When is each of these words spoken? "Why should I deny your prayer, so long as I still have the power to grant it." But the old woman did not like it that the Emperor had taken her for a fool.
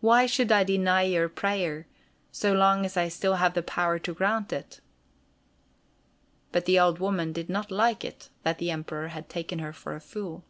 "Why 0.00 0.26
should 0.26 0.52
I 0.52 0.62
deny 0.62 1.02
your 1.02 1.28
prayer, 1.28 1.88
so 2.30 2.52
long 2.52 2.84
as 2.86 2.96
I 2.96 3.08
still 3.08 3.34
have 3.34 3.54
the 3.54 3.62
power 3.64 3.98
to 3.98 4.14
grant 4.14 4.52
it." 4.52 4.78
But 6.52 6.66
the 6.66 6.78
old 6.78 7.00
woman 7.00 7.32
did 7.32 7.50
not 7.50 7.72
like 7.72 8.04
it 8.04 8.28
that 8.44 8.58
the 8.58 8.70
Emperor 8.70 9.08
had 9.08 9.28
taken 9.28 9.58
her 9.58 9.72
for 9.72 9.96
a 9.96 10.00
fool. 10.00 10.44